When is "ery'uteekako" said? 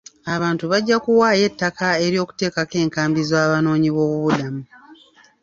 2.05-2.75